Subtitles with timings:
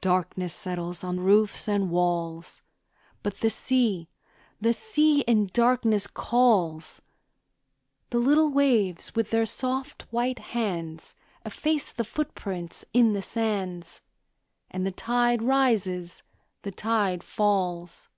[0.00, 2.62] Darkness settles on roofs and walls,
[3.22, 4.08] But the sea,
[4.58, 7.02] the sea in darkness calls;
[8.08, 14.00] The little waves, with their soft, white hands, Efface the footprints in the sands,
[14.70, 16.22] And the tide rises,
[16.62, 18.08] the tide falls.